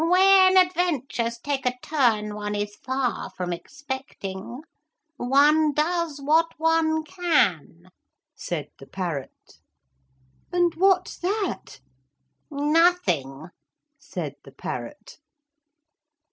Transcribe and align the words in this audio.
'When 0.03 0.57
adventures 0.57 1.37
take 1.37 1.63
a 1.63 1.77
turn 1.83 2.33
one 2.33 2.55
is 2.55 2.75
far 2.75 3.29
from 3.29 3.53
expecting, 3.53 4.63
one 5.17 5.73
does 5.73 6.19
what 6.19 6.47
one 6.57 7.03
can,' 7.03 7.91
said 8.33 8.69
the 8.79 8.87
parrot. 8.87 9.59
'And 10.51 10.73
what's 10.73 11.19
that?' 11.19 11.81
'Nothing,' 12.49 13.49
said 13.99 14.37
the 14.43 14.51
parrot. 14.51 15.17